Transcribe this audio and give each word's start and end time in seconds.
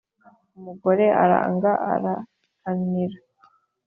umugore 0.57 1.05
aranga 1.23 1.71
arabanira 1.91 3.17